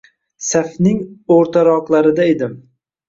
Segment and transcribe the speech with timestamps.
[0.45, 0.97] Safning
[1.35, 2.57] oʻrtaroqlarida edim.